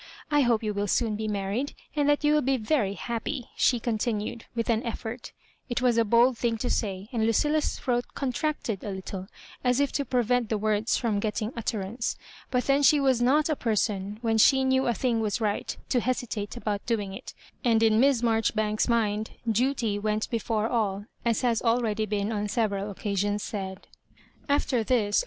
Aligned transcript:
I 0.31 0.41
hope 0.41 0.63
you 0.63 0.73
will 0.73 0.87
soon 0.87 1.15
be 1.15 1.27
married, 1.27 1.75
and 1.95 2.09
that 2.09 2.23
you 2.23 2.33
will 2.33 2.41
be 2.41 2.57
very 2.57 2.95
happy," 2.95 3.51
she 3.55 3.79
continued, 3.79 4.45
with 4.55 4.67
an 4.67 4.81
effort 4.81 5.31
It 5.69 5.79
was 5.79 5.95
a 5.95 6.03
bold 6.03 6.39
thing 6.39 6.57
to 6.57 6.71
say, 6.71 7.07
and 7.11 7.23
Lucilla's 7.23 7.77
throat 7.77 8.05
contracted 8.15 8.83
a 8.83 8.89
little, 8.89 9.27
as 9.63 9.79
if 9.79 9.91
to 9.91 10.03
prevent 10.03 10.49
the 10.49 10.57
words 10.57 10.99
firom 10.99 11.19
getting 11.19 11.53
utterance; 11.55 12.17
but 12.49 12.63
then 12.63 12.81
she 12.81 12.99
was 12.99 13.21
n<# 13.21 13.29
a 13.47 13.55
person, 13.55 14.17
when 14.23 14.39
she 14.39 14.63
knew 14.63 14.87
a 14.87 14.95
thing 14.95 15.19
was 15.19 15.39
rights 15.39 15.77
to 15.89 15.99
hesitate 15.99 16.57
about 16.57 16.83
doing 16.87 17.13
it; 17.13 17.35
and 17.63 17.83
in 17.83 17.99
Miss 17.99 18.23
Marjoribanks's 18.23 18.89
mind 18.89 19.29
duty 19.47 19.99
went 19.99 20.31
before 20.31 20.67
all, 20.67 21.05
as 21.23 21.41
has 21.41 21.61
already 21.61 22.07
been 22.07 22.31
on 22.31 22.47
several 22.47 22.89
occasions 22.89 23.43
said. 23.43 23.85
Afi; 24.49 24.73
er 24.79 24.83
this 24.83 25.17
a. 25.17 25.19